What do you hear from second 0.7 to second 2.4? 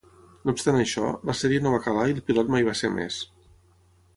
això, la sèrie no va calar i el